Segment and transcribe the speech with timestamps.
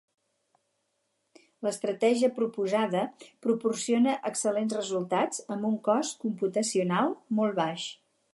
[1.67, 3.03] L'estratègia proposada
[3.47, 7.87] proporciona excel·lents resultats amb un cost computacional molt baix.